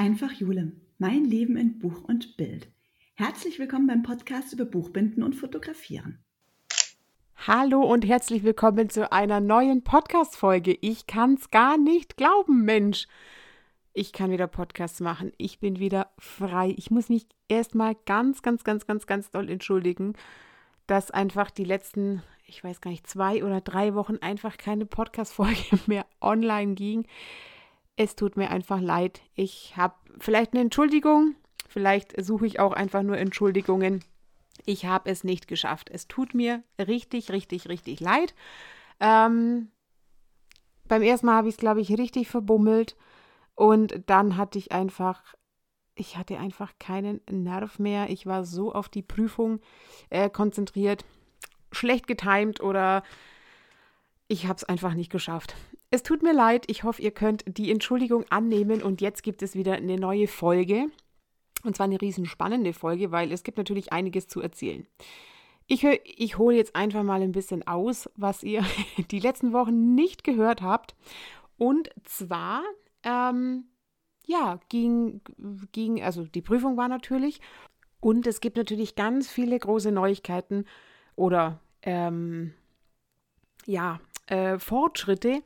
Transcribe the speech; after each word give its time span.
Einfach 0.00 0.32
Jule, 0.32 0.72
mein 0.96 1.26
Leben 1.26 1.58
in 1.58 1.78
Buch 1.78 2.04
und 2.04 2.38
Bild. 2.38 2.68
Herzlich 3.16 3.58
willkommen 3.58 3.86
beim 3.86 4.02
Podcast 4.02 4.50
über 4.54 4.64
Buchbinden 4.64 5.22
und 5.22 5.34
Fotografieren. 5.34 6.24
Hallo 7.46 7.82
und 7.82 8.06
herzlich 8.06 8.42
willkommen 8.42 8.88
zu 8.88 9.12
einer 9.12 9.40
neuen 9.40 9.84
Podcast-Folge. 9.84 10.74
Ich 10.80 11.06
kann's 11.06 11.50
gar 11.50 11.76
nicht 11.76 12.16
glauben, 12.16 12.64
Mensch. 12.64 13.08
Ich 13.92 14.14
kann 14.14 14.30
wieder 14.30 14.46
Podcasts 14.46 15.00
machen. 15.00 15.32
Ich 15.36 15.60
bin 15.60 15.78
wieder 15.78 16.10
frei. 16.16 16.74
Ich 16.78 16.90
muss 16.90 17.10
mich 17.10 17.26
erstmal 17.48 17.94
ganz, 18.06 18.40
ganz, 18.40 18.64
ganz, 18.64 18.86
ganz, 18.86 19.06
ganz 19.06 19.30
doll 19.30 19.50
entschuldigen, 19.50 20.14
dass 20.86 21.10
einfach 21.10 21.50
die 21.50 21.64
letzten, 21.64 22.22
ich 22.46 22.64
weiß 22.64 22.80
gar 22.80 22.90
nicht, 22.90 23.06
zwei 23.06 23.44
oder 23.44 23.60
drei 23.60 23.94
Wochen 23.94 24.16
einfach 24.22 24.56
keine 24.56 24.86
Podcast-Folge 24.86 25.78
mehr 25.86 26.06
online 26.22 26.72
ging. 26.72 27.06
Es 28.02 28.16
tut 28.16 28.38
mir 28.38 28.48
einfach 28.48 28.80
leid. 28.80 29.20
Ich 29.34 29.76
habe 29.76 29.94
vielleicht 30.18 30.54
eine 30.54 30.62
Entschuldigung. 30.62 31.34
Vielleicht 31.68 32.14
suche 32.24 32.46
ich 32.46 32.58
auch 32.58 32.72
einfach 32.72 33.02
nur 33.02 33.18
Entschuldigungen. 33.18 34.02
Ich 34.64 34.86
habe 34.86 35.10
es 35.10 35.22
nicht 35.22 35.48
geschafft. 35.48 35.90
Es 35.90 36.08
tut 36.08 36.32
mir 36.32 36.62
richtig, 36.78 37.30
richtig, 37.30 37.68
richtig 37.68 38.00
leid. 38.00 38.34
Ähm, 39.00 39.68
beim 40.88 41.02
ersten 41.02 41.26
Mal 41.26 41.34
habe 41.34 41.48
ich 41.48 41.56
es, 41.56 41.60
glaube 41.60 41.82
ich, 41.82 41.90
richtig 41.90 42.28
verbummelt. 42.28 42.96
Und 43.54 44.00
dann 44.06 44.38
hatte 44.38 44.58
ich 44.58 44.72
einfach, 44.72 45.22
ich 45.94 46.16
hatte 46.16 46.38
einfach 46.38 46.72
keinen 46.78 47.20
Nerv 47.30 47.78
mehr. 47.78 48.08
Ich 48.08 48.24
war 48.24 48.46
so 48.46 48.72
auf 48.72 48.88
die 48.88 49.02
Prüfung 49.02 49.60
äh, 50.08 50.30
konzentriert, 50.30 51.04
schlecht 51.70 52.06
getimt 52.06 52.62
oder 52.62 53.02
ich 54.26 54.46
habe 54.46 54.56
es 54.56 54.64
einfach 54.64 54.94
nicht 54.94 55.12
geschafft. 55.12 55.54
Es 55.92 56.04
tut 56.04 56.22
mir 56.22 56.32
leid, 56.32 56.66
ich 56.68 56.84
hoffe, 56.84 57.02
ihr 57.02 57.10
könnt 57.10 57.44
die 57.46 57.70
Entschuldigung 57.70 58.24
annehmen 58.30 58.80
und 58.80 59.00
jetzt 59.00 59.24
gibt 59.24 59.42
es 59.42 59.56
wieder 59.56 59.74
eine 59.74 59.96
neue 59.96 60.28
Folge. 60.28 60.86
Und 61.64 61.76
zwar 61.76 61.84
eine 61.84 62.00
riesen 62.00 62.26
spannende 62.26 62.72
Folge, 62.72 63.10
weil 63.10 63.32
es 63.32 63.42
gibt 63.42 63.58
natürlich 63.58 63.92
einiges 63.92 64.28
zu 64.28 64.40
erzählen. 64.40 64.86
Ich, 65.66 65.84
ich 65.84 66.38
hole 66.38 66.56
jetzt 66.56 66.76
einfach 66.76 67.02
mal 67.02 67.22
ein 67.22 67.32
bisschen 67.32 67.66
aus, 67.66 68.08
was 68.16 68.44
ihr 68.44 68.64
die 69.10 69.18
letzten 69.18 69.52
Wochen 69.52 69.94
nicht 69.94 70.22
gehört 70.22 70.62
habt. 70.62 70.94
Und 71.58 71.90
zwar, 72.04 72.62
ähm, 73.02 73.64
ja, 74.26 74.60
ging, 74.68 75.20
ging, 75.72 76.02
also 76.02 76.24
die 76.24 76.40
Prüfung 76.40 76.76
war 76.76 76.88
natürlich. 76.88 77.40
Und 77.98 78.28
es 78.28 78.40
gibt 78.40 78.56
natürlich 78.56 78.94
ganz 78.94 79.28
viele 79.28 79.58
große 79.58 79.90
Neuigkeiten 79.90 80.66
oder, 81.16 81.60
ähm, 81.82 82.54
ja, 83.66 84.00
äh, 84.26 84.58
Fortschritte, 84.58 85.42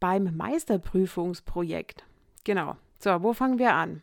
beim 0.00 0.36
Meisterprüfungsprojekt. 0.36 2.04
Genau. 2.44 2.76
So, 2.98 3.22
wo 3.22 3.32
fangen 3.32 3.58
wir 3.58 3.74
an? 3.74 4.02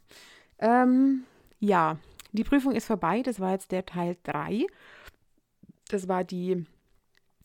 Ähm, 0.59 1.23
ja, 1.59 1.97
die 2.31 2.43
Prüfung 2.43 2.73
ist 2.73 2.85
vorbei. 2.85 3.21
Das 3.21 3.39
war 3.39 3.51
jetzt 3.51 3.71
der 3.71 3.85
Teil 3.85 4.17
3. 4.23 4.65
Das 5.89 6.07
war 6.07 6.23
die 6.23 6.65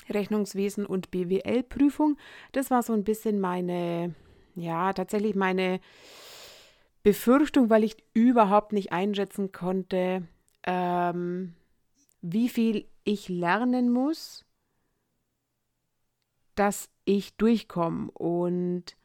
Rechnungswesen- 0.09 0.87
und 0.87 1.11
BWL-Prüfung. 1.11 2.17
Das 2.53 2.71
war 2.71 2.83
so 2.83 2.93
ein 2.93 3.05
bisschen 3.05 3.41
meine, 3.41 4.15
ja, 4.55 4.93
tatsächlich 4.93 5.35
meine 5.35 5.81
Befürchtung, 7.03 7.71
weil 7.71 7.85
ich 7.85 7.97
überhaupt 8.15 8.73
nicht 8.73 8.93
einschätzen 8.93 9.53
konnte, 9.53 10.27
ähm, 10.65 11.55
wie 12.21 12.49
viel 12.49 12.87
ich 13.05 13.29
lernen 13.29 13.91
muss, 13.93 14.45
dass 16.55 16.91
ich 17.09 17.37
durchkomme. 17.37 18.11
Und 18.11 18.97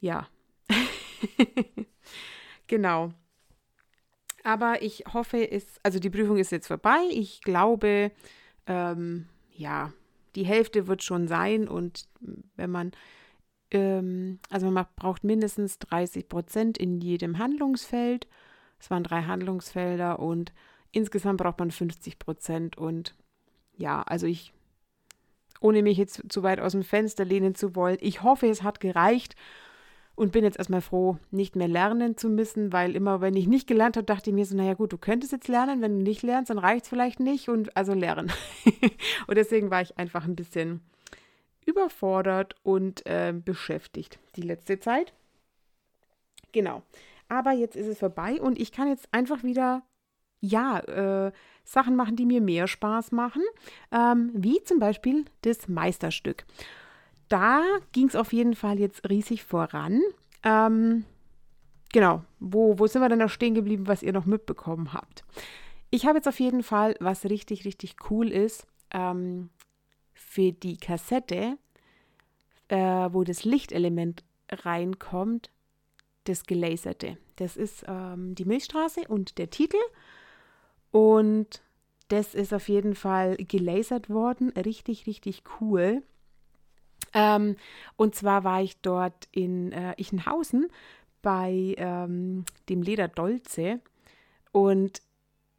ja, 0.00 0.26
genau. 2.66 3.12
Aber 4.42 4.82
ich 4.82 5.04
hoffe, 5.12 5.50
es, 5.50 5.66
also 5.82 5.98
die 5.98 6.10
Prüfung 6.10 6.38
ist 6.38 6.50
jetzt 6.50 6.66
vorbei. 6.66 7.00
Ich 7.10 7.42
glaube, 7.42 8.10
ähm, 8.66 9.26
ja, 9.52 9.92
die 10.34 10.46
Hälfte 10.46 10.86
wird 10.86 11.02
schon 11.02 11.28
sein. 11.28 11.68
Und 11.68 12.08
wenn 12.56 12.70
man, 12.70 12.92
ähm, 13.70 14.38
also 14.50 14.70
man 14.70 14.86
braucht 14.96 15.24
mindestens 15.24 15.78
30 15.80 16.28
Prozent 16.28 16.78
in 16.78 17.00
jedem 17.00 17.38
Handlungsfeld. 17.38 18.26
Es 18.78 18.90
waren 18.90 19.04
drei 19.04 19.22
Handlungsfelder 19.22 20.18
und 20.18 20.52
insgesamt 20.90 21.38
braucht 21.38 21.58
man 21.58 21.70
50 21.70 22.18
Prozent. 22.18 22.78
Und 22.78 23.14
ja, 23.76 24.02
also 24.02 24.26
ich 24.26 24.54
ohne 25.64 25.82
mich 25.82 25.96
jetzt 25.96 26.22
zu 26.28 26.42
weit 26.42 26.60
aus 26.60 26.72
dem 26.72 26.82
Fenster 26.82 27.24
lehnen 27.24 27.54
zu 27.54 27.74
wollen. 27.74 27.96
Ich 28.00 28.22
hoffe, 28.22 28.46
es 28.46 28.62
hat 28.62 28.80
gereicht 28.80 29.34
und 30.14 30.30
bin 30.30 30.44
jetzt 30.44 30.58
erstmal 30.58 30.82
froh, 30.82 31.16
nicht 31.30 31.56
mehr 31.56 31.68
lernen 31.68 32.18
zu 32.18 32.28
müssen, 32.28 32.70
weil 32.70 32.94
immer, 32.94 33.22
wenn 33.22 33.34
ich 33.34 33.46
nicht 33.46 33.66
gelernt 33.66 33.96
habe, 33.96 34.04
dachte 34.04 34.28
ich 34.28 34.36
mir 34.36 34.44
so, 34.44 34.54
naja 34.54 34.74
gut, 34.74 34.92
du 34.92 34.98
könntest 34.98 35.32
jetzt 35.32 35.48
lernen, 35.48 35.80
wenn 35.80 35.98
du 35.98 36.04
nicht 36.04 36.22
lernst, 36.22 36.50
dann 36.50 36.58
reicht 36.58 36.84
es 36.84 36.90
vielleicht 36.90 37.18
nicht 37.18 37.48
und 37.48 37.74
also 37.78 37.94
lernen. 37.94 38.30
und 39.26 39.38
deswegen 39.38 39.70
war 39.70 39.80
ich 39.80 39.96
einfach 39.96 40.26
ein 40.26 40.36
bisschen 40.36 40.82
überfordert 41.64 42.56
und 42.62 43.06
äh, 43.06 43.32
beschäftigt 43.32 44.18
die 44.36 44.42
letzte 44.42 44.78
Zeit. 44.80 45.14
Genau. 46.52 46.82
Aber 47.30 47.52
jetzt 47.52 47.74
ist 47.74 47.86
es 47.86 48.00
vorbei 48.00 48.38
und 48.38 48.60
ich 48.60 48.70
kann 48.70 48.86
jetzt 48.86 49.08
einfach 49.12 49.42
wieder 49.42 49.82
ja, 50.44 50.78
äh, 50.80 51.32
Sachen 51.64 51.96
machen, 51.96 52.16
die 52.16 52.26
mir 52.26 52.40
mehr 52.40 52.66
Spaß 52.66 53.12
machen, 53.12 53.42
ähm, 53.90 54.30
wie 54.34 54.62
zum 54.64 54.78
Beispiel 54.78 55.24
das 55.42 55.66
Meisterstück. 55.68 56.44
Da 57.28 57.62
ging 57.92 58.06
es 58.06 58.16
auf 58.16 58.32
jeden 58.32 58.54
Fall 58.54 58.78
jetzt 58.78 59.08
riesig 59.08 59.44
voran. 59.44 60.02
Ähm, 60.42 61.04
genau, 61.92 62.22
wo, 62.38 62.78
wo 62.78 62.86
sind 62.86 63.00
wir 63.00 63.08
denn 63.08 63.18
noch 63.18 63.30
stehen 63.30 63.54
geblieben, 63.54 63.86
was 63.86 64.02
ihr 64.02 64.12
noch 64.12 64.26
mitbekommen 64.26 64.92
habt? 64.92 65.24
Ich 65.90 66.06
habe 66.06 66.18
jetzt 66.18 66.28
auf 66.28 66.38
jeden 66.40 66.62
Fall, 66.62 66.96
was 67.00 67.24
richtig, 67.24 67.64
richtig 67.64 67.96
cool 68.10 68.30
ist, 68.30 68.66
ähm, 68.90 69.48
für 70.12 70.52
die 70.52 70.76
Kassette, 70.76 71.56
äh, 72.68 72.76
wo 72.76 73.24
das 73.24 73.44
Lichtelement 73.44 74.22
reinkommt, 74.50 75.50
das 76.24 76.44
Gelaserte. 76.44 77.16
Das 77.36 77.56
ist 77.56 77.84
ähm, 77.88 78.34
die 78.34 78.44
Milchstraße 78.44 79.02
und 79.08 79.38
der 79.38 79.50
Titel. 79.50 79.78
Und 80.94 81.60
das 82.06 82.36
ist 82.36 82.54
auf 82.54 82.68
jeden 82.68 82.94
Fall 82.94 83.34
gelasert 83.34 84.10
worden. 84.10 84.50
Richtig, 84.50 85.08
richtig 85.08 85.42
cool. 85.60 86.04
Ähm, 87.12 87.56
und 87.96 88.14
zwar 88.14 88.44
war 88.44 88.62
ich 88.62 88.76
dort 88.80 89.26
in 89.32 89.72
äh, 89.72 90.00
Ichenhausen 90.00 90.68
bei 91.20 91.74
ähm, 91.78 92.44
dem 92.68 92.80
Leder 92.80 93.08
Dolce. 93.08 93.80
Und 94.52 95.02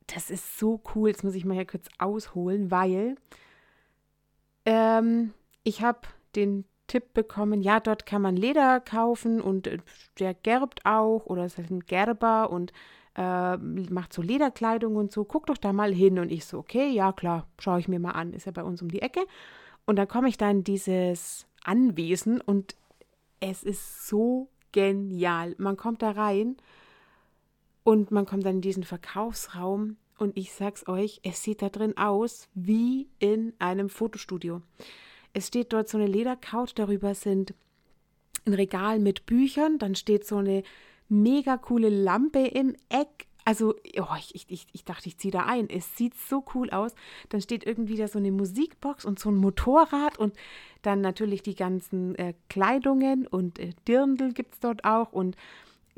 das 0.07 0.29
ist 0.29 0.57
so 0.57 0.79
cool. 0.95 1.09
Jetzt 1.09 1.25
muss 1.25 1.35
ich 1.35 1.43
mal 1.43 1.55
hier 1.55 1.65
kurz 1.65 1.89
ausholen, 1.97 2.71
weil 2.71 3.17
ähm, 4.65 5.33
ich 5.63 5.81
habe 5.81 5.99
den 6.37 6.63
Tipp 6.87 7.13
bekommen, 7.13 7.61
ja, 7.61 7.81
dort 7.81 8.05
kann 8.05 8.21
man 8.21 8.37
Leder 8.37 8.79
kaufen 8.79 9.41
und 9.41 9.67
äh, 9.67 9.79
der 10.17 10.33
gerbt 10.33 10.85
auch 10.85 11.25
oder 11.25 11.43
es 11.43 11.57
ist 11.57 11.71
ein 11.71 11.81
Gerber 11.81 12.49
und 12.51 12.71
äh, 13.15 13.57
macht 13.57 14.13
so 14.13 14.21
Lederkleidung 14.21 14.95
und 14.95 15.11
so, 15.11 15.23
guck 15.23 15.47
doch 15.47 15.57
da 15.57 15.73
mal 15.73 15.93
hin. 15.93 16.19
Und 16.19 16.31
ich 16.31 16.45
so, 16.45 16.59
okay, 16.59 16.89
ja 16.89 17.11
klar, 17.11 17.47
schaue 17.59 17.79
ich 17.79 17.87
mir 17.87 17.99
mal 17.99 18.11
an, 18.11 18.33
ist 18.33 18.45
ja 18.45 18.51
bei 18.51 18.63
uns 18.63 18.81
um 18.81 18.89
die 18.89 19.01
Ecke. 19.01 19.21
Und 19.85 19.97
dann 19.97 20.07
komme 20.07 20.29
ich 20.29 20.37
da 20.37 20.49
in 20.49 20.63
dieses 20.63 21.45
Anwesen 21.63 22.41
und 22.41 22.75
es 23.39 23.63
ist 23.63 24.07
so 24.07 24.49
genial. 24.71 25.55
Man 25.57 25.77
kommt 25.77 26.01
da 26.01 26.11
rein 26.11 26.57
und 27.83 28.11
man 28.11 28.25
kommt 28.25 28.45
dann 28.45 28.55
in 28.55 28.61
diesen 28.61 28.83
Verkaufsraum 28.83 29.97
und 30.17 30.37
ich 30.37 30.53
sag's 30.53 30.87
euch, 30.87 31.19
es 31.23 31.43
sieht 31.43 31.61
da 31.61 31.69
drin 31.69 31.97
aus 31.97 32.47
wie 32.53 33.07
in 33.19 33.53
einem 33.59 33.89
Fotostudio. 33.89 34.61
Es 35.33 35.47
steht 35.47 35.73
dort 35.73 35.89
so 35.89 35.97
eine 35.97 36.07
Ledercouch, 36.07 36.73
darüber 36.73 37.13
sind 37.13 37.53
ein 38.45 38.53
Regal 38.53 38.99
mit 38.99 39.25
Büchern, 39.25 39.77
dann 39.77 39.95
steht 39.95 40.25
so 40.25 40.37
eine 40.37 40.63
mega 41.09 41.57
coole 41.57 41.89
Lampe 41.89 42.39
im 42.39 42.75
Eck. 42.89 43.27
Also, 43.47 43.75
oh, 43.99 44.15
ich, 44.17 44.49
ich, 44.49 44.65
ich 44.71 44.85
dachte, 44.85 45.07
ich 45.07 45.17
ziehe 45.17 45.31
da 45.31 45.45
ein. 45.45 45.69
Es 45.69 45.95
sieht 45.95 46.15
so 46.15 46.43
cool 46.55 46.71
aus. 46.71 46.95
Dann 47.29 47.41
steht 47.41 47.65
irgendwie 47.65 47.95
da 47.95 48.07
so 48.07 48.17
eine 48.17 48.31
Musikbox 48.31 49.05
und 49.05 49.19
so 49.19 49.29
ein 49.29 49.35
Motorrad 49.35 50.17
und 50.17 50.33
dann 50.81 51.01
natürlich 51.01 51.43
die 51.43 51.55
ganzen 51.55 52.15
äh, 52.15 52.33
Kleidungen 52.49 53.27
und 53.27 53.59
äh, 53.59 53.71
Dirndl 53.87 54.33
gibt 54.33 54.55
es 54.55 54.59
dort 54.59 54.83
auch 54.83 55.11
und 55.11 55.35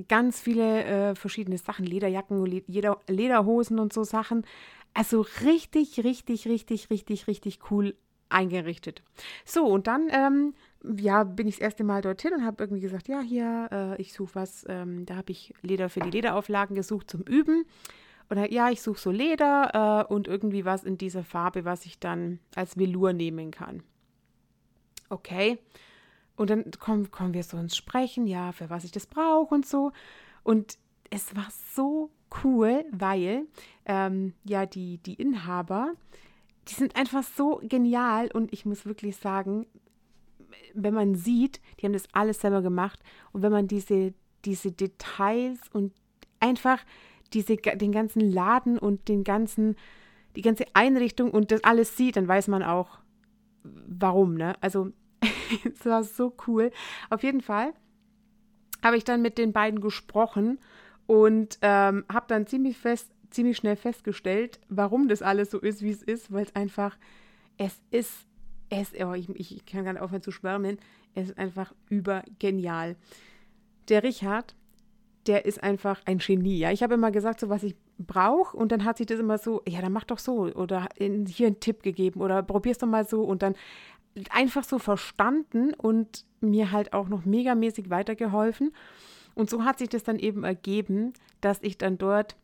ganz 0.07 0.39
viele 0.39 0.83
äh, 0.83 1.15
verschiedene 1.15 1.57
Sachen, 1.57 1.85
Lederjacken, 1.85 2.45
Leder, 2.45 2.99
Lederhosen 3.07 3.79
und 3.79 3.93
so 3.93 4.03
Sachen. 4.03 4.45
Also 4.93 5.25
richtig, 5.43 6.03
richtig, 6.03 6.47
richtig, 6.47 6.89
richtig, 6.89 7.27
richtig 7.27 7.59
cool 7.71 7.95
eingerichtet. 8.29 9.01
So, 9.45 9.65
und 9.65 9.87
dann 9.87 10.09
ähm, 10.11 10.53
ja, 10.97 11.23
bin 11.23 11.47
ich 11.47 11.55
das 11.55 11.61
erste 11.61 11.83
Mal 11.83 12.01
dorthin 12.01 12.33
und 12.33 12.45
habe 12.45 12.63
irgendwie 12.63 12.81
gesagt, 12.81 13.07
ja, 13.07 13.21
hier, 13.21 13.69
äh, 13.71 14.01
ich 14.01 14.13
suche 14.13 14.35
was. 14.35 14.65
Ähm, 14.69 15.05
da 15.05 15.15
habe 15.15 15.31
ich 15.31 15.53
Leder 15.61 15.89
für 15.89 15.99
die 15.99 16.11
Lederauflagen 16.11 16.75
gesucht 16.75 17.09
zum 17.09 17.21
Üben. 17.21 17.65
Oder 18.29 18.51
ja, 18.51 18.69
ich 18.69 18.81
suche 18.81 18.99
so 18.99 19.11
Leder 19.11 20.05
äh, 20.09 20.13
und 20.13 20.27
irgendwie 20.27 20.65
was 20.65 20.83
in 20.83 20.97
dieser 20.97 21.23
Farbe, 21.23 21.65
was 21.65 21.85
ich 21.85 21.99
dann 21.99 22.39
als 22.55 22.77
Velour 22.77 23.13
nehmen 23.13 23.51
kann. 23.51 23.83
Okay. 25.09 25.59
Und 26.35 26.49
dann 26.49 26.69
kommen, 26.79 27.09
kommen 27.09 27.33
wir 27.33 27.43
so 27.43 27.57
ins 27.57 27.75
Sprechen, 27.75 28.27
ja, 28.27 28.51
für 28.51 28.69
was 28.69 28.83
ich 28.83 28.91
das 28.91 29.07
brauche 29.07 29.55
und 29.55 29.65
so. 29.65 29.91
Und 30.43 30.77
es 31.09 31.35
war 31.35 31.47
so 31.73 32.11
cool, 32.43 32.85
weil 32.91 33.47
ähm, 33.85 34.33
ja 34.43 34.65
die, 34.65 34.97
die 34.99 35.15
Inhaber, 35.15 35.93
die 36.67 36.73
sind 36.73 36.95
einfach 36.95 37.23
so 37.23 37.61
genial 37.63 38.29
und 38.33 38.51
ich 38.53 38.65
muss 38.65 38.85
wirklich 38.85 39.17
sagen, 39.17 39.65
wenn 40.73 40.93
man 40.93 41.15
sieht, 41.15 41.61
die 41.79 41.85
haben 41.85 41.93
das 41.93 42.07
alles 42.13 42.41
selber 42.41 42.61
gemacht 42.61 42.99
und 43.31 43.41
wenn 43.41 43.51
man 43.51 43.67
diese, 43.67 44.13
diese 44.45 44.71
Details 44.71 45.59
und 45.73 45.93
einfach 46.39 46.83
diese, 47.33 47.57
den 47.57 47.91
ganzen 47.91 48.21
Laden 48.21 48.77
und 48.77 49.07
den 49.07 49.23
ganzen, 49.23 49.75
die 50.35 50.41
ganze 50.41 50.65
Einrichtung 50.73 51.31
und 51.31 51.51
das 51.51 51.63
alles 51.63 51.97
sieht, 51.97 52.15
dann 52.15 52.27
weiß 52.27 52.47
man 52.47 52.63
auch, 52.63 52.99
warum, 53.63 54.35
ne? 54.35 54.55
Also, 54.61 54.91
es 55.65 55.85
war 55.85 56.03
so 56.03 56.33
cool. 56.47 56.71
Auf 57.09 57.23
jeden 57.23 57.41
Fall 57.41 57.73
habe 58.83 58.97
ich 58.97 59.03
dann 59.03 59.21
mit 59.21 59.37
den 59.37 59.53
beiden 59.53 59.81
gesprochen 59.81 60.59
und 61.07 61.57
ähm, 61.61 62.05
habe 62.11 62.25
dann 62.27 62.47
ziemlich 62.47 62.77
fest, 62.77 63.09
ziemlich 63.29 63.57
schnell 63.57 63.75
festgestellt, 63.75 64.59
warum 64.69 65.07
das 65.07 65.21
alles 65.21 65.51
so 65.51 65.59
ist, 65.59 65.81
wie 65.81 65.91
es 65.91 66.03
ist, 66.03 66.31
weil 66.31 66.45
es 66.45 66.55
einfach, 66.55 66.97
es 67.57 67.81
ist, 67.91 68.25
es, 68.69 68.91
oh, 68.99 69.13
ich, 69.13 69.29
ich 69.35 69.65
kann 69.65 69.85
gar 69.85 69.93
nicht 69.93 70.01
aufhören 70.01 70.21
zu 70.21 70.31
schwärmen, 70.31 70.77
es 71.15 71.29
ist 71.29 71.37
einfach 71.37 71.73
übergenial. 71.89 72.95
Der 73.89 74.03
Richard, 74.03 74.55
der 75.25 75.45
ist 75.45 75.61
einfach 75.61 76.01
ein 76.05 76.19
Genie. 76.19 76.57
Ja, 76.57 76.71
ich 76.71 76.83
habe 76.83 76.93
immer 76.93 77.11
gesagt, 77.11 77.39
so 77.39 77.49
was 77.49 77.63
ich 77.63 77.75
brauche 77.97 78.55
und 78.55 78.71
dann 78.71 78.85
hat 78.85 78.97
sich 78.97 79.07
das 79.07 79.19
immer 79.19 79.37
so, 79.37 79.61
ja, 79.67 79.81
dann 79.81 79.91
mach 79.91 80.03
doch 80.03 80.19
so 80.19 80.53
oder 80.53 80.87
hier 80.97 81.47
einen 81.47 81.59
Tipp 81.59 81.83
gegeben 81.83 82.21
oder 82.21 82.43
probier's 82.43 82.77
doch 82.77 82.87
mal 82.87 83.07
so 83.07 83.23
und 83.23 83.41
dann 83.41 83.55
einfach 84.29 84.63
so 84.63 84.79
verstanden 84.79 85.73
und 85.73 86.25
mir 86.41 86.71
halt 86.71 86.93
auch 86.93 87.07
noch 87.07 87.25
megamäßig 87.25 87.89
weitergeholfen. 87.89 88.73
Und 89.35 89.49
so 89.49 89.63
hat 89.63 89.79
sich 89.79 89.89
das 89.89 90.03
dann 90.03 90.17
eben 90.17 90.43
ergeben, 90.43 91.13
dass 91.41 91.61
ich 91.61 91.77
dann 91.77 91.97
dort 91.97 92.35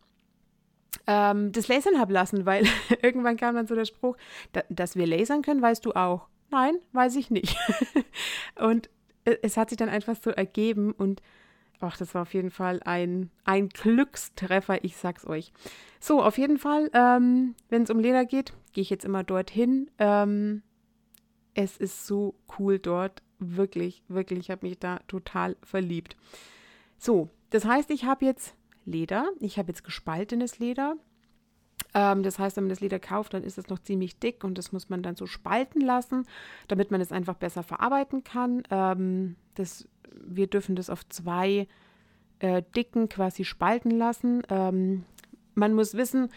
ähm, 1.08 1.52
das 1.52 1.68
Lasern 1.68 2.00
habe 2.00 2.14
lassen, 2.14 2.46
weil 2.46 2.66
irgendwann 3.02 3.38
kam 3.38 3.56
dann 3.56 3.68
so 3.68 3.76
der 3.76 3.86
Spruch, 3.86 4.18
da, 4.52 4.64
dass 4.70 4.96
wir 4.96 5.08
lasern 5.08 5.42
können, 5.42 5.62
weißt 5.62 5.86
du 5.86 5.94
auch. 5.94 6.28
Nein, 6.52 6.76
weiß 6.92 7.16
ich 7.16 7.32
nicht. 7.32 7.58
und 8.60 8.90
es 9.26 9.58
hat 9.58 9.70
sich 9.70 9.78
dann 9.78 9.90
einfach 9.90 10.16
so 10.16 10.30
ergeben 10.30 10.92
und 10.92 11.22
ach, 11.80 11.98
das 11.98 12.14
war 12.14 12.24
auf 12.24 12.34
jeden 12.34 12.52
Fall 12.52 12.82
ein, 12.86 13.30
ein 13.44 13.70
Glückstreffer, 13.70 14.84
ich 14.84 14.96
sag's 14.96 15.26
euch. 15.26 15.52
So, 16.00 16.22
auf 16.22 16.38
jeden 16.38 16.58
Fall, 16.58 16.90
ähm, 16.94 17.56
wenn 17.70 17.84
es 17.84 17.90
um 17.90 18.00
Leder 18.00 18.26
geht, 18.26 18.54
gehe 18.72 18.82
ich 18.82 18.90
jetzt 18.90 19.06
immer 19.06 19.24
dorthin. 19.24 19.90
Ähm, 20.00 20.64
es 21.54 21.78
ist 21.78 22.06
so 22.06 22.36
cool 22.58 22.80
dort. 22.80 23.22
Wirklich, 23.40 24.04
wirklich, 24.08 24.40
ich 24.40 24.52
habe 24.52 24.66
mich 24.66 24.80
da 24.80 25.00
total 25.08 25.58
verliebt. 25.64 26.16
So, 26.98 27.30
das 27.50 27.66
heißt, 27.66 27.90
ich 27.92 28.06
habe 28.06 28.26
jetzt 28.26 28.56
Leder. 28.86 29.30
Ich 29.40 29.58
habe 29.58 29.70
jetzt 29.70 29.84
gespaltenes 29.84 30.60
Leder. 30.60 30.96
Ähm, 31.94 32.24
das 32.24 32.40
heißt, 32.40 32.58
wenn 32.58 32.66
man 32.66 32.70
das 32.70 32.82
Leder 32.82 33.00
kauft, 33.00 33.34
dann 33.34 33.44
ist 33.44 33.58
es 33.58 33.70
noch 33.70 33.80
ziemlich 33.80 34.20
dick 34.20 34.44
und 34.44 34.58
das 34.58 34.72
muss 34.72 34.90
man 34.90 35.04
dann 35.04 35.16
so 35.16 35.26
spalten 35.26 35.82
lassen, 35.82 36.26
damit 36.68 36.92
man 36.92 37.02
es 37.02 37.12
einfach 37.12 37.36
besser 37.36 37.64
verarbeiten 37.64 38.24
kann. 38.24 38.64
Ähm, 38.70 39.36
das, 39.56 39.88
wir 40.26 40.48
dürfen 40.48 40.76
das 40.76 40.90
auf 40.90 41.08
zwei 41.10 41.68
äh, 42.40 42.64
Dicken 42.76 43.10
quasi 43.10 43.46
spalten 43.46 43.92
lassen. 43.92 44.44
Ähm, 44.50 45.04
man 45.56 45.74
muss 45.74 45.94
wissen, 45.94 46.30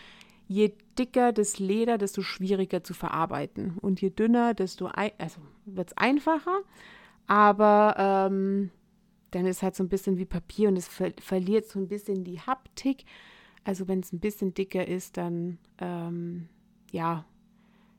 je 0.47 0.73
dicker 0.99 1.33
das 1.33 1.59
Leder, 1.59 1.99
desto 1.99 2.23
schwieriger 2.23 2.85
zu 2.85 2.95
verarbeiten. 2.95 3.79
Und 3.81 4.01
je 4.01 4.11
dünner, 4.11 4.55
desto 4.55 4.87
ein, 4.87 5.11
also 5.19 5.41
wird 5.65 5.89
es 5.89 5.97
einfacher. 5.97 6.59
Aber 7.27 8.29
ähm, 8.31 8.71
dann 9.31 9.47
ist 9.47 9.63
halt 9.63 9.75
so 9.75 9.83
ein 9.83 9.89
bisschen 9.89 10.19
wie 10.19 10.25
Papier 10.25 10.69
und 10.69 10.77
es 10.77 10.89
ver 10.89 11.13
verliert 11.21 11.69
so 11.69 11.79
ein 11.79 11.89
bisschen 11.89 12.25
die 12.25 12.41
Haptik. 12.41 13.05
Also 13.65 13.89
wenn 13.89 14.01
es 14.01 14.13
ein 14.13 14.21
bisschen 14.21 14.55
dicker 14.55 14.87
ist, 14.87 15.17
dann 15.17 15.59
ähm, 15.79 16.49
ja, 16.93 17.25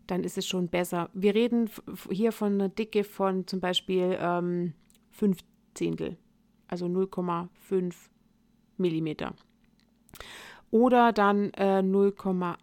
dann 0.07 0.23
ist 0.23 0.37
es 0.37 0.47
schon 0.47 0.69
besser. 0.69 1.09
Wir 1.13 1.35
reden 1.35 1.69
hier 2.09 2.31
von 2.31 2.53
einer 2.53 2.69
Dicke 2.69 3.03
von 3.03 3.45
zum 3.47 3.59
Beispiel 3.59 4.17
ähm, 4.19 4.73
5 5.11 5.39
Zehntel, 5.73 6.17
also 6.67 6.85
0,5 6.85 7.93
Millimeter 8.77 9.33
oder 10.71 11.13
dann 11.13 11.51
äh, 11.53 11.79
0,8 11.79 12.57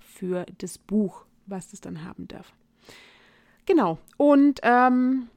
für 0.00 0.46
das 0.58 0.78
Buch, 0.78 1.24
was 1.46 1.70
das 1.70 1.80
dann 1.80 2.04
haben 2.04 2.28
darf. 2.28 2.52
Genau, 3.66 3.98
und 4.16 4.60
ähm, 4.62 5.28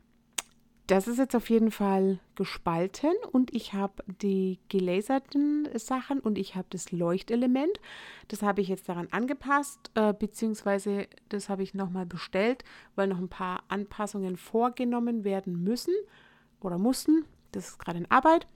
das 0.87 1.07
ist 1.07 1.17
jetzt 1.17 1.35
auf 1.35 1.49
jeden 1.49 1.71
Fall 1.71 2.19
gespalten 2.35 3.13
und 3.31 3.55
ich 3.55 3.73
habe 3.73 4.03
die 4.21 4.59
gelaserten 4.67 5.69
Sachen 5.75 6.19
und 6.19 6.37
ich 6.37 6.55
habe 6.55 6.67
das 6.71 6.91
Leuchtelement. 6.91 7.79
Das 8.27 8.41
habe 8.41 8.61
ich 8.61 8.67
jetzt 8.67 8.89
daran 8.89 9.07
angepasst, 9.11 9.91
äh, 9.95 10.13
beziehungsweise 10.13 11.07
das 11.29 11.47
habe 11.47 11.63
ich 11.63 11.73
nochmal 11.73 12.05
bestellt, 12.05 12.65
weil 12.95 13.07
noch 13.07 13.19
ein 13.19 13.29
paar 13.29 13.63
Anpassungen 13.69 14.35
vorgenommen 14.35 15.23
werden 15.23 15.63
müssen 15.63 15.93
oder 16.59 16.77
mussten. 16.77 17.25
Das 17.53 17.69
ist 17.69 17.79
gerade 17.79 17.99
in 17.99 18.11
Arbeit. 18.11 18.47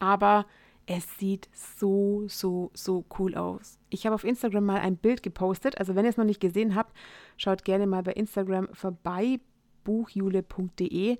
Aber 0.00 0.46
es 0.84 1.18
sieht 1.18 1.48
so, 1.52 2.24
so, 2.28 2.70
so 2.74 3.04
cool 3.18 3.34
aus. 3.34 3.78
Ich 3.90 4.06
habe 4.06 4.14
auf 4.14 4.24
Instagram 4.24 4.64
mal 4.64 4.80
ein 4.80 4.96
Bild 4.96 5.22
gepostet. 5.22 5.78
Also 5.78 5.94
wenn 5.94 6.04
ihr 6.04 6.10
es 6.10 6.16
noch 6.16 6.24
nicht 6.24 6.40
gesehen 6.40 6.74
habt, 6.74 6.96
schaut 7.36 7.64
gerne 7.64 7.86
mal 7.86 8.02
bei 8.02 8.12
Instagram 8.12 8.68
vorbei, 8.72 9.40
buchjule.de. 9.88 11.16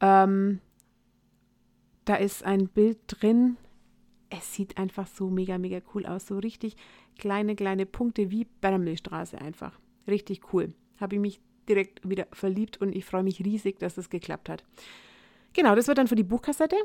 Ähm, 0.00 0.60
da 2.04 2.16
ist 2.16 2.44
ein 2.44 2.68
Bild 2.68 2.98
drin. 3.06 3.56
Es 4.28 4.52
sieht 4.52 4.76
einfach 4.76 5.06
so 5.06 5.30
mega, 5.30 5.56
mega 5.56 5.80
cool 5.94 6.04
aus. 6.04 6.26
So 6.26 6.38
richtig 6.38 6.76
kleine, 7.18 7.56
kleine 7.56 7.86
Punkte 7.86 8.30
wie 8.30 8.46
bei 8.60 8.70
einfach. 9.40 9.78
Richtig 10.06 10.52
cool. 10.52 10.74
Habe 11.00 11.14
ich 11.14 11.20
mich 11.20 11.40
direkt 11.68 12.06
wieder 12.06 12.26
verliebt 12.32 12.78
und 12.82 12.94
ich 12.94 13.06
freue 13.06 13.22
mich 13.22 13.42
riesig, 13.42 13.78
dass 13.78 13.94
das 13.94 14.10
geklappt 14.10 14.50
hat. 14.50 14.64
Genau, 15.54 15.74
das 15.74 15.88
wird 15.88 15.96
dann 15.96 16.08
für 16.08 16.16
die 16.16 16.22
Buchkassette. 16.22 16.76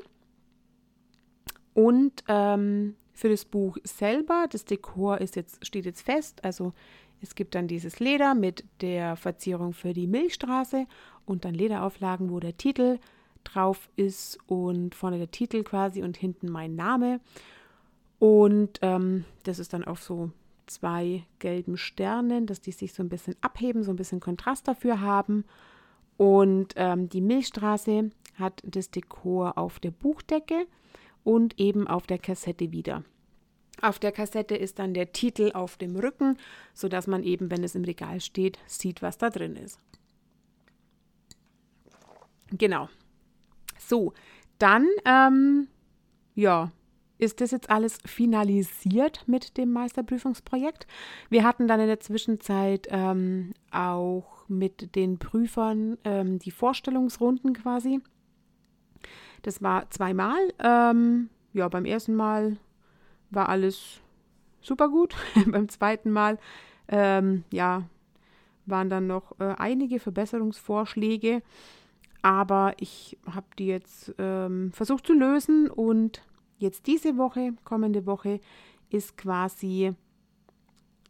Und 1.74 2.24
ähm, 2.30 2.96
für 3.14 3.30
das 3.30 3.44
Buch 3.44 3.78
selber, 3.84 4.46
das 4.50 4.64
Dekor 4.64 5.20
ist 5.20 5.36
jetzt, 5.36 5.66
steht 5.66 5.86
jetzt 5.86 6.04
fest. 6.04 6.44
Also 6.46 6.74
es 7.22 7.36
gibt 7.36 7.56
dann 7.56 7.68
dieses 7.68 8.00
Leder 8.00 8.36
mit 8.36 8.64
der 8.82 9.16
Verzierung 9.16 9.74
für 9.74 9.94
die 9.94 10.08
Milchstraße 10.08 10.86
und 11.26 11.46
dann 11.46 11.54
Lederauflagen, 11.54 12.30
wo 12.32 12.40
der 12.40 12.58
Titel 12.58 13.00
drauf 13.44 13.90
ist 13.96 14.38
und 14.48 14.94
vorne 14.96 15.18
der 15.18 15.32
Titel 15.32 15.64
quasi 15.64 16.04
und 16.04 16.18
hinten 16.18 16.50
mein 16.50 16.76
Name. 16.76 17.20
Und 18.20 18.80
ähm, 18.82 19.26
das 19.44 19.60
ist 19.60 19.74
dann 19.74 19.84
auf 19.84 20.02
so 20.02 20.32
zwei 20.66 21.24
gelben 21.40 21.78
Sternen, 21.78 22.46
dass 22.46 22.62
die 22.62 22.72
sich 22.72 22.94
so 22.94 23.04
ein 23.04 23.10
bisschen 23.10 23.36
abheben, 23.42 23.84
so 23.84 23.92
ein 23.92 23.96
bisschen 23.96 24.20
Kontrast 24.20 24.68
dafür 24.68 25.02
haben. 25.02 25.46
Und 26.18 26.74
ähm, 26.76 27.10
die 27.10 27.22
Milchstraße 27.22 28.10
hat 28.36 28.62
das 28.66 28.92
Dekor 28.92 29.58
auf 29.58 29.80
der 29.80 29.92
Buchdecke 29.92 30.68
und 31.24 31.60
eben 31.60 31.88
auf 31.88 32.08
der 32.08 32.20
Kassette 32.20 32.72
wieder. 32.72 33.04
Auf 33.82 34.00
der 34.00 34.12
Kassette 34.12 34.56
ist 34.56 34.80
dann 34.80 34.94
der 34.94 35.12
Titel 35.12 35.52
auf 35.54 35.78
dem 35.78 35.96
Rücken, 35.96 36.38
sodass 36.74 37.08
man 37.08 37.24
eben, 37.24 37.52
wenn 37.52 37.64
es 37.64 37.76
im 37.76 37.84
Regal 37.84 38.22
steht, 38.22 38.58
sieht, 38.66 39.02
was 39.02 39.18
da 39.18 39.30
drin 39.30 39.56
ist. 39.56 39.80
Genau. 42.52 42.90
So, 43.78 44.14
dann, 44.58 44.88
ähm, 45.06 45.68
ja, 46.34 46.72
ist 47.20 47.42
das 47.42 47.52
jetzt 47.52 47.70
alles 47.70 47.98
finalisiert 48.06 49.28
mit 49.28 49.58
dem 49.58 49.72
Meisterprüfungsprojekt. 49.74 50.88
Wir 51.30 51.44
hatten 51.44 51.68
dann 51.68 51.80
in 51.80 51.88
der 51.88 52.00
Zwischenzeit 52.00 52.88
ähm, 52.90 53.54
auch 53.72 54.48
mit 54.48 54.96
den 54.96 55.18
Prüfern 55.18 55.98
ähm, 56.04 56.40
die 56.40 56.52
Vorstellungsrunden 56.52 57.54
quasi. 57.54 58.02
Das 59.42 59.62
war 59.62 59.90
zweimal. 59.90 60.38
Ähm, 60.60 61.30
ja, 61.54 61.68
beim 61.70 61.86
ersten 61.86 62.16
Mal 62.16 62.58
war 63.30 63.50
alles 63.50 64.00
super 64.62 64.90
gut. 64.90 65.16
beim 65.48 65.70
zweiten 65.70 66.12
Mal, 66.12 66.38
ähm, 66.88 67.44
ja, 67.52 67.84
waren 68.66 68.90
dann 68.90 69.08
noch 69.08 69.40
äh, 69.40 69.56
einige 69.58 70.00
Verbesserungsvorschläge. 70.00 71.42
Aber 72.22 72.74
ich 72.80 73.18
habe 73.26 73.48
die 73.58 73.68
jetzt 73.68 74.14
ähm, 74.18 74.72
versucht 74.74 75.08
zu 75.08 75.14
lösen 75.14 75.70
und 75.70 76.22
jetzt 76.58 76.88
diese 76.88 77.18
Woche, 77.18 77.54
kommende 77.64 78.06
Woche, 78.06 78.40
ist 78.90 79.18
quasi 79.18 79.94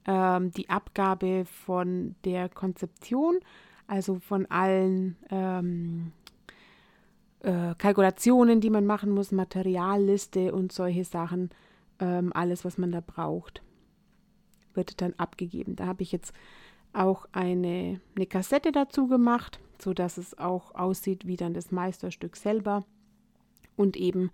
ähm, 0.06 0.52
die 0.52 0.70
Abgabe 0.70 1.46
von 1.46 2.16
der 2.24 2.50
Konzeption, 2.50 3.40
also 3.88 4.20
von 4.20 4.46
allen 4.48 5.16
ähm, 5.30 6.12
äh, 7.42 7.74
Kalkulationen, 7.78 8.62
die 8.62 8.70
man 8.70 8.86
machen 8.86 9.12
muss, 9.12 9.32
Materialliste 9.32 10.54
und 10.54 10.72
solche 10.72 11.04
Sachen, 11.04 11.50
ähm, 12.00 12.32
alles, 12.34 12.66
was 12.66 12.78
man 12.78 12.92
da 12.92 13.02
braucht, 13.02 13.62
wird 14.74 15.02
dann 15.02 15.14
abgegeben. 15.18 15.76
Da 15.76 15.88
habe 15.88 16.04
ich 16.04 16.12
jetzt 16.12 16.34
auch 16.94 17.26
eine, 17.32 18.00
eine 18.16 18.26
Kassette 18.26 18.72
dazu 18.72 19.08
gemacht, 19.08 19.60
sodass 19.80 20.18
es 20.18 20.38
auch 20.38 20.74
aussieht 20.76 21.28
wie 21.28 21.36
dann 21.36 21.54
das 21.54 21.72
Meisterstück 21.72 22.36
selber 22.36 22.86
und 23.76 23.98
eben 23.98 24.32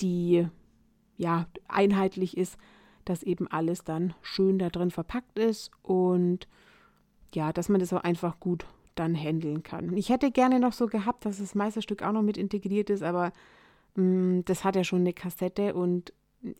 die 0.00 0.48
ja 1.16 1.46
einheitlich 1.68 2.36
ist, 2.36 2.56
dass 3.04 3.22
eben 3.22 3.46
alles 3.48 3.84
dann 3.84 4.14
schön 4.22 4.58
da 4.58 4.70
drin 4.70 4.90
verpackt 4.90 5.38
ist 5.38 5.70
und 5.82 6.48
ja, 7.34 7.52
dass 7.52 7.68
man 7.68 7.80
das 7.80 7.92
auch 7.92 8.02
einfach 8.02 8.40
gut 8.40 8.66
dann 8.94 9.14
handeln 9.14 9.62
kann. 9.62 9.96
Ich 9.96 10.08
hätte 10.08 10.30
gerne 10.30 10.58
noch 10.58 10.72
so 10.72 10.86
gehabt, 10.86 11.24
dass 11.24 11.38
das 11.38 11.54
Meisterstück 11.54 12.02
auch 12.02 12.12
noch 12.12 12.22
mit 12.22 12.36
integriert 12.36 12.90
ist, 12.90 13.02
aber 13.02 13.32
mh, 13.94 14.04
mm, 14.04 14.44
das 14.46 14.64
hat 14.64 14.76
ja 14.76 14.84
schon 14.84 15.00
eine 15.00 15.12
Kassette 15.12 15.74
und 15.74 16.12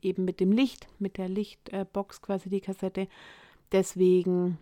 eben 0.03 0.25
mit 0.25 0.41
dem 0.41 0.53
Licht, 0.53 0.89
mit 0.99 1.19
der 1.19 1.29
Lichtbox 1.29 2.23
quasi 2.23 2.49
die 2.49 2.61
Kassette. 2.61 3.09
Deswegen 3.73 4.59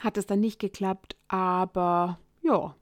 hat 0.00 0.16
es 0.16 0.26
dann 0.26 0.40
nicht 0.40 0.58
geklappt, 0.58 1.16
aber 1.28 2.18
ja, 2.42 2.74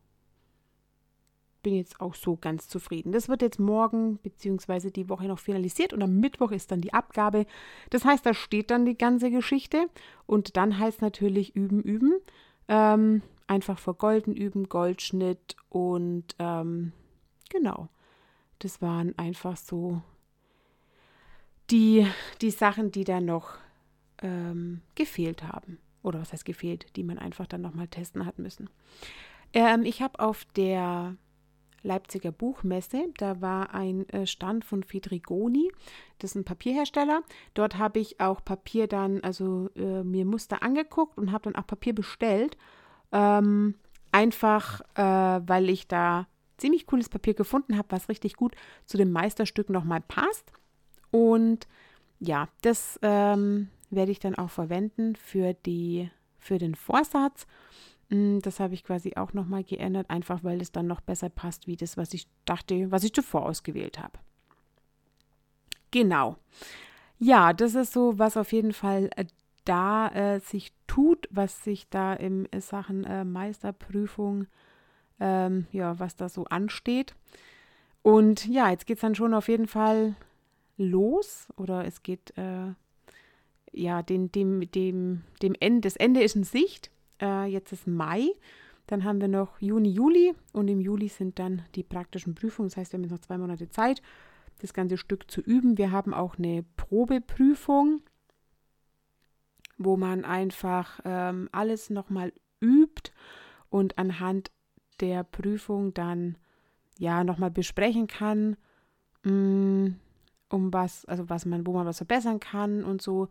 bin 1.66 1.75
jetzt 1.75 2.00
auch 2.00 2.14
so 2.14 2.37
ganz 2.37 2.68
zufrieden. 2.68 3.11
Das 3.11 3.28
wird 3.28 3.42
jetzt 3.42 3.58
morgen 3.58 4.18
bzw. 4.18 4.90
die 4.92 5.08
Woche 5.08 5.26
noch 5.26 5.40
finalisiert 5.40 5.92
und 5.92 6.00
am 6.00 6.20
Mittwoch 6.20 6.52
ist 6.52 6.70
dann 6.70 6.80
die 6.80 6.94
Abgabe. 6.94 7.44
Das 7.90 8.04
heißt, 8.04 8.25
da 8.25 8.35
steht 8.35 8.70
dann 8.70 8.85
die 8.85 8.96
ganze 8.96 9.32
Geschichte 9.32 9.88
und 10.26 10.56
dann 10.56 10.78
heißt 10.78 11.02
natürlich 11.02 11.56
üben, 11.56 11.82
üben. 11.82 12.20
Ähm, 12.68 13.23
einfach 13.49 13.80
vergolden 13.80 14.32
üben, 14.37 14.68
Goldschnitt 14.68 15.56
und 15.68 16.37
ähm, 16.38 16.92
genau. 17.49 17.88
Das 18.61 18.80
waren 18.80 19.18
einfach 19.18 19.56
so 19.56 20.02
die, 21.70 22.06
die 22.40 22.50
Sachen, 22.50 22.90
die 22.90 23.04
da 23.04 23.20
noch 23.20 23.54
ähm, 24.23 24.82
gefehlt 24.94 25.42
haben. 25.42 25.78
Oder 26.02 26.20
was 26.20 26.32
heißt 26.32 26.44
gefehlt, 26.44 26.87
die 26.96 27.02
man 27.02 27.18
einfach 27.18 27.46
dann 27.46 27.62
nochmal 27.62 27.88
testen 27.88 28.25
hat 28.25 28.38
müssen. 28.38 28.70
Ähm, 29.52 29.82
ich 29.82 30.02
habe 30.02 30.20
auf 30.20 30.44
der 30.56 31.16
Leipziger 31.82 32.32
Buchmesse. 32.32 33.06
Da 33.16 33.40
war 33.40 33.73
ein 33.73 34.08
äh, 34.11 34.26
Stand 34.26 34.64
von 34.64 34.82
Fedrigoni, 34.82 35.70
das 36.18 36.32
ist 36.32 36.37
ein 36.37 36.44
Papierhersteller. 36.44 37.23
Dort 37.54 37.78
habe 37.78 38.00
ich 38.00 38.20
auch 38.20 38.44
Papier 38.44 38.87
dann, 38.87 39.20
also 39.23 39.70
äh, 39.76 40.02
mir 40.02 40.25
Muster 40.25 40.62
angeguckt 40.62 41.16
und 41.16 41.32
habe 41.32 41.44
dann 41.44 41.56
auch 41.56 41.66
Papier 41.66 41.94
bestellt. 41.94 42.56
Ähm, 43.12 43.76
einfach, 44.12 44.80
äh, 44.94 45.40
weil 45.49 45.70
ich 45.70 45.88
da 45.88 46.26
ziemlich 46.56 46.87
cooles 46.87 47.08
Papier 47.08 47.35
gefunden 47.35 47.76
habe, 47.76 47.88
was 47.90 48.08
richtig 48.08 48.35
gut 48.35 48.54
zu 48.85 48.96
dem 48.96 49.12
Meisterstück 49.12 49.70
nochmal 49.70 50.00
passt. 50.00 50.52
Und 51.16 51.66
ja, 52.20 52.49
das 52.61 52.99
ähm, 53.00 53.68
werde 53.88 54.12
ich 54.12 54.18
dann 54.18 54.35
auch 54.35 54.50
verwenden 54.50 55.16
für, 55.16 55.54
die, 55.54 56.11
für 56.38 56.58
den 56.58 56.75
Vorsatz. 56.75 57.46
Mm, 58.11 58.40
das 58.40 58.61
habe 58.61 58.75
ich 58.75 58.85
quasi 58.85 59.14
auch 59.16 59.32
nochmal 59.32 59.64
geändert, 59.64 60.11
einfach 60.11 60.44
weil 60.44 60.61
es 60.61 60.73
dann 60.73 60.87
noch 60.87 61.00
besser 61.00 61.30
passt, 61.30 61.66
wie 61.66 61.76
das, 61.76 61.96
was 61.96 62.12
ich 62.12 62.26
dachte, 62.44 62.90
was 62.90 63.02
ich 63.02 63.14
zuvor 63.14 63.46
ausgewählt 63.46 63.99
habe. 63.99 64.18
Genau. 65.90 66.37
Ja, 67.18 67.54
das 67.54 67.75
ist 67.75 67.94
so, 67.94 68.18
was 68.18 68.37
auf 68.37 68.52
jeden 68.52 68.75
Fall 68.75 69.08
äh, 69.16 69.25
da 69.64 70.08
äh, 70.08 70.40
sich 70.40 70.75
tut, 70.87 71.28
was 71.30 71.64
sich 71.64 71.88
da 71.88 72.12
in 72.12 72.46
äh, 72.52 72.61
Sachen 72.61 73.04
äh, 73.04 73.25
Meisterprüfung, 73.25 74.49
ähm, 75.18 75.66
ja, 75.73 75.99
was 75.99 76.14
da 76.14 76.28
so 76.28 76.44
ansteht. 76.44 77.14
Und 78.02 78.46
ja, 78.46 78.68
jetzt 78.68 78.87
geht 78.87 78.99
es 78.99 79.00
dann 79.00 79.14
schon 79.14 79.32
auf 79.32 79.49
jeden 79.49 79.66
Fall 79.66 80.14
los 80.76 81.49
oder 81.56 81.85
es 81.85 82.02
geht, 82.02 82.37
äh, 82.37 82.73
ja, 83.73 84.02
dem, 84.02 84.30
dem, 84.33 84.71
dem, 84.71 85.23
dem 85.42 85.54
Ende, 85.61 85.83
das 85.83 85.97
Ende 85.97 86.23
ist 86.23 86.37
in 86.37 86.45
Sicht. 86.45 86.90
Äh, 87.21 87.47
jetzt 87.47 87.73
ist 87.73 87.87
Mai. 87.87 88.28
Dann 88.87 89.04
haben 89.04 89.21
wir 89.21 89.28
noch 89.28 89.61
Juni, 89.61 89.90
Juli 89.90 90.35
und 90.52 90.68
im 90.68 90.80
Juli 90.80 91.09
sind 91.09 91.38
dann 91.38 91.62
die 91.75 91.83
praktischen 91.83 92.35
Prüfungen. 92.35 92.68
Das 92.68 92.76
heißt, 92.76 92.92
wir 92.92 92.99
haben 92.99 93.04
jetzt 93.04 93.12
noch 93.12 93.21
zwei 93.21 93.38
Monate 93.38 93.68
Zeit, 93.68 94.00
das 94.61 94.73
ganze 94.73 94.97
Stück 94.97 95.30
zu 95.30 95.40
üben. 95.40 95.76
Wir 95.76 95.90
haben 95.90 96.14
auch 96.14 96.38
eine 96.38 96.64
Probeprüfung, 96.76 98.02
wo 99.76 99.97
man 99.97 100.25
einfach 100.25 101.00
ähm, 101.04 101.49
alles 101.52 101.90
nochmal 101.90 102.33
übt 102.61 103.11
und 103.71 103.99
anhand 103.99 104.52
der 105.00 105.25
Prüfung 105.25 105.92
dann 105.92 106.38
ja 106.99 107.25
nochmal 107.25 107.50
besprechen 107.50 108.06
kann, 108.06 108.56
mh, 109.25 109.33
mm, 109.33 109.97
um 110.48 110.72
was, 110.72 111.04
also 111.06 111.28
was 111.28 111.46
man, 111.46 111.66
wo 111.66 111.72
man 111.72 111.86
was 111.86 111.98
verbessern 111.98 112.40
kann 112.40 112.84
und 112.84 113.02
so. 113.02 113.28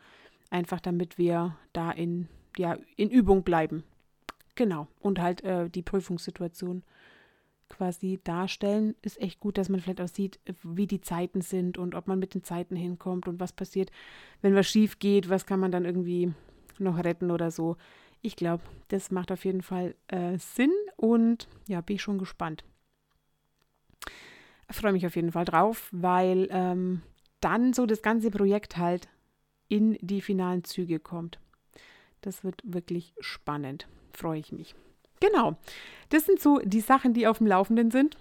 Einfach 0.50 0.79
damit 0.79 1.17
wir 1.17 1.55
da 1.74 1.91
in 1.91 2.27
ja, 2.57 2.77
in 2.95 3.10
Übung 3.10 3.43
bleiben. 3.43 3.84
Genau. 4.55 4.88
Und 5.00 5.19
halt 5.19 5.43
äh, 5.43 5.69
die 5.69 5.81
Prüfungssituation 5.81 6.84
quasi 7.69 8.19
darstellen. 8.24 8.95
Ist 9.01 9.19
echt 9.19 9.39
gut, 9.39 9.57
dass 9.57 9.69
man 9.69 9.79
vielleicht 9.79 10.01
auch 10.01 10.07
sieht, 10.07 10.39
wie 10.63 10.88
die 10.88 11.01
Zeiten 11.01 11.41
sind 11.41 11.77
und 11.77 11.95
ob 11.95 12.07
man 12.07 12.19
mit 12.19 12.34
den 12.34 12.43
Zeiten 12.43 12.75
hinkommt 12.75 13.27
und 13.27 13.39
was 13.39 13.53
passiert, 13.53 13.91
wenn 14.41 14.55
was 14.55 14.67
schief 14.67 15.00
geht, 15.00 15.29
was 15.29 15.45
kann 15.45 15.60
man 15.60 15.72
dann 15.72 15.86
irgendwie 15.86 16.31
noch 16.77 17.03
retten 17.03 17.31
oder 17.31 17.51
so. 17.51 17.77
Ich 18.22 18.36
glaube, 18.36 18.63
das 18.89 19.12
macht 19.12 19.31
auf 19.31 19.45
jeden 19.45 19.62
Fall 19.62 19.95
äh, 20.07 20.38
Sinn 20.38 20.72
und 20.95 21.48
ja, 21.67 21.81
bin 21.81 21.98
ich 21.98 22.01
schon 22.01 22.17
gespannt. 22.17 22.63
Freue 24.69 24.93
mich 24.93 25.05
auf 25.05 25.15
jeden 25.15 25.31
Fall 25.31 25.45
drauf, 25.45 25.89
weil 25.91 26.48
ähm, 26.51 27.01
dann 27.39 27.74
so 27.74 27.86
das 27.86 28.01
ganze 28.01 28.31
Projekt 28.31 28.77
halt 28.77 29.07
in 29.67 29.98
die 30.01 30.22
finalen 30.22 30.63
Züge 30.63 31.00
kommt. 31.00 31.39
Das 32.22 32.43
wird 32.43 32.62
wirklich 32.63 33.13
spannend. 33.19 33.88
Freue 34.13 34.39
ich 34.39 34.51
mich. 34.51 34.75
Genau. 35.19 35.57
Das 36.10 36.25
sind 36.25 36.39
so 36.39 36.60
die 36.63 36.81
Sachen, 36.81 37.13
die 37.13 37.27
auf 37.27 37.38
dem 37.38 37.48
Laufenden 37.48 37.91
sind. 37.91 38.17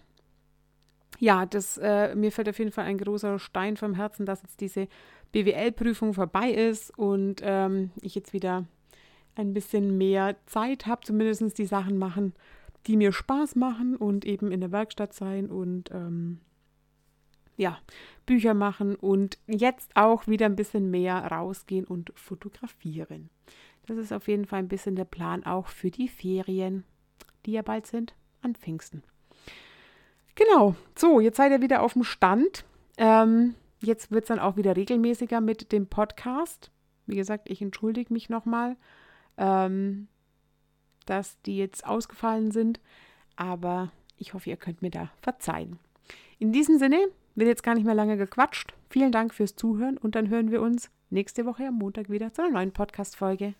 Ja, 1.18 1.46
das, 1.46 1.78
äh, 1.78 2.14
mir 2.14 2.32
fällt 2.32 2.48
auf 2.48 2.58
jeden 2.58 2.72
Fall 2.72 2.84
ein 2.86 2.98
großer 2.98 3.38
Stein 3.38 3.76
vom 3.76 3.94
Herzen, 3.94 4.26
dass 4.26 4.42
jetzt 4.42 4.60
diese 4.60 4.88
BWL-Prüfung 5.32 6.12
vorbei 6.14 6.50
ist 6.50 6.96
und 6.98 7.40
ähm, 7.42 7.90
ich 8.02 8.14
jetzt 8.14 8.32
wieder 8.32 8.66
ein 9.36 9.54
bisschen 9.54 9.96
mehr 9.96 10.36
Zeit 10.46 10.86
habe, 10.86 11.04
zumindest 11.04 11.58
die 11.58 11.66
Sachen 11.66 11.98
machen, 11.98 12.34
die 12.86 12.96
mir 12.96 13.12
Spaß 13.12 13.56
machen 13.56 13.96
und 13.96 14.24
eben 14.24 14.52
in 14.52 14.60
der 14.60 14.72
Werkstatt 14.72 15.14
sein 15.14 15.50
und 15.50 15.90
ähm, 15.92 16.40
ja, 17.56 17.78
Bücher 18.26 18.54
machen 18.54 18.94
und 18.96 19.38
jetzt 19.46 19.92
auch 19.94 20.26
wieder 20.26 20.46
ein 20.46 20.56
bisschen 20.56 20.90
mehr 20.90 21.16
rausgehen 21.16 21.86
und 21.86 22.12
fotografieren. 22.14 23.30
Das 23.86 23.96
ist 23.96 24.12
auf 24.12 24.28
jeden 24.28 24.46
Fall 24.46 24.60
ein 24.60 24.68
bisschen 24.68 24.96
der 24.96 25.04
Plan 25.04 25.44
auch 25.44 25.68
für 25.68 25.90
die 25.90 26.08
Ferien, 26.08 26.84
die 27.46 27.52
ja 27.52 27.62
bald 27.62 27.86
sind, 27.86 28.14
an 28.42 28.54
Pfingsten. 28.54 29.02
Genau, 30.34 30.74
so, 30.96 31.20
jetzt 31.20 31.36
seid 31.36 31.52
ihr 31.52 31.62
wieder 31.62 31.82
auf 31.82 31.92
dem 31.92 32.02
Stand. 32.02 32.64
Ähm, 32.96 33.54
jetzt 33.80 34.10
wird 34.10 34.24
es 34.24 34.28
dann 34.28 34.40
auch 34.40 34.56
wieder 34.56 34.76
regelmäßiger 34.76 35.40
mit 35.40 35.70
dem 35.70 35.86
Podcast. 35.86 36.70
Wie 37.06 37.16
gesagt, 37.16 37.50
ich 37.50 37.62
entschuldige 37.62 38.12
mich 38.12 38.30
nochmal, 38.30 38.76
ähm, 39.36 40.08
dass 41.06 41.40
die 41.42 41.56
jetzt 41.56 41.86
ausgefallen 41.86 42.50
sind, 42.50 42.80
aber 43.36 43.90
ich 44.16 44.34
hoffe, 44.34 44.50
ihr 44.50 44.56
könnt 44.56 44.82
mir 44.82 44.90
da 44.90 45.10
verzeihen. 45.22 45.78
In 46.38 46.52
diesem 46.52 46.78
Sinne 46.78 46.98
wird 47.34 47.48
jetzt 47.48 47.62
gar 47.62 47.74
nicht 47.74 47.84
mehr 47.84 47.94
lange 47.94 48.16
gequatscht. 48.16 48.74
Vielen 48.90 49.12
Dank 49.12 49.34
fürs 49.34 49.56
Zuhören 49.56 49.98
und 49.98 50.14
dann 50.14 50.28
hören 50.28 50.50
wir 50.50 50.62
uns 50.62 50.90
nächste 51.10 51.46
Woche 51.46 51.66
am 51.66 51.74
Montag 51.74 52.10
wieder 52.10 52.32
zu 52.32 52.42
einer 52.42 52.52
neuen 52.52 52.72
Podcast-Folge. 52.72 53.54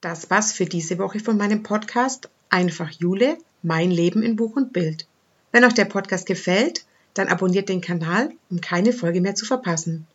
Das 0.00 0.30
war's 0.30 0.52
für 0.52 0.64
diese 0.64 0.98
Woche 0.98 1.20
von 1.20 1.36
meinem 1.36 1.62
Podcast 1.62 2.28
Einfach 2.50 2.90
Jule, 2.90 3.38
mein 3.62 3.90
Leben 3.90 4.22
in 4.22 4.36
Buch 4.36 4.56
und 4.56 4.72
Bild. 4.72 5.06
Wenn 5.52 5.64
euch 5.64 5.74
der 5.74 5.84
Podcast 5.86 6.26
gefällt, 6.26 6.84
dann 7.14 7.28
abonniert 7.28 7.68
den 7.68 7.80
Kanal, 7.80 8.32
um 8.50 8.60
keine 8.60 8.92
Folge 8.92 9.20
mehr 9.20 9.34
zu 9.34 9.46
verpassen. 9.46 10.06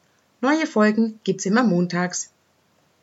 Neue 0.41 0.67
Folgen 0.67 1.19
gibt's 1.23 1.45
immer 1.45 1.63
montags. 1.63 2.31